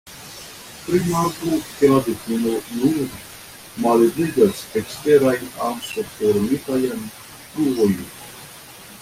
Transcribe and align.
Rimarku 0.91 1.51
ke 1.75 1.89
la 1.91 1.99
difino 2.07 2.53
nur 2.79 3.05
malebligas 3.85 4.65
eksteraj 4.83 5.35
anso-formitajn 5.69 7.07
truoj. 7.53 7.93